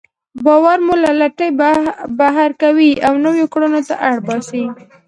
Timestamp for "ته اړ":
3.87-4.17